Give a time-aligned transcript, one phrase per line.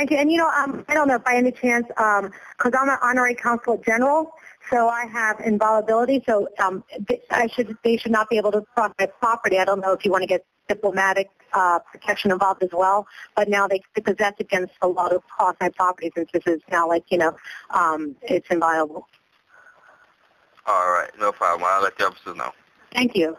[0.00, 0.16] Thank you.
[0.16, 2.96] And you know, um, I don't know if by any chance, um, because I'm an
[3.02, 4.32] honorary consulate general,
[4.70, 6.22] so I have inviolability.
[6.24, 6.82] So um,
[7.30, 9.58] I should they should not be able to cross my property.
[9.58, 13.50] I don't know if you want to get diplomatic uh, protection involved as well, but
[13.50, 16.88] now they because that's against the law of cross my property since this is now
[16.88, 17.36] like you know
[17.74, 19.06] um, it's inviolable.
[20.64, 21.68] All right, no problem.
[21.70, 22.52] I'll let the officer know.
[22.90, 23.36] Thank you.